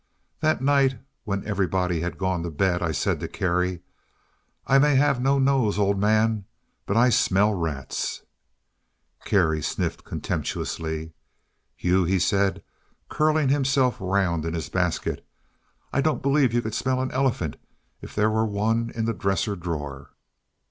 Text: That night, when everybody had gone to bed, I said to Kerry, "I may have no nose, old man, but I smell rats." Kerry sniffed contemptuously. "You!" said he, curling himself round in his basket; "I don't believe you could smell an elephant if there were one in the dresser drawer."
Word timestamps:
That 0.39 0.63
night, 0.63 0.97
when 1.25 1.45
everybody 1.45 1.99
had 2.01 2.17
gone 2.17 2.41
to 2.41 2.49
bed, 2.49 2.81
I 2.81 2.91
said 2.91 3.19
to 3.19 3.27
Kerry, 3.27 3.81
"I 4.65 4.79
may 4.79 4.95
have 4.95 5.21
no 5.21 5.37
nose, 5.37 5.77
old 5.77 5.99
man, 5.99 6.45
but 6.87 6.97
I 6.97 7.09
smell 7.11 7.53
rats." 7.53 8.23
Kerry 9.25 9.61
sniffed 9.61 10.03
contemptuously. 10.03 11.13
"You!" 11.77 12.17
said 12.17 12.55
he, 12.55 12.63
curling 13.09 13.49
himself 13.49 13.97
round 13.99 14.43
in 14.43 14.55
his 14.55 14.69
basket; 14.69 15.23
"I 15.93 16.01
don't 16.01 16.23
believe 16.23 16.51
you 16.51 16.63
could 16.63 16.73
smell 16.73 16.99
an 16.99 17.11
elephant 17.11 17.57
if 18.01 18.15
there 18.15 18.31
were 18.31 18.43
one 18.43 18.89
in 18.95 19.05
the 19.05 19.13
dresser 19.13 19.55
drawer." 19.55 20.13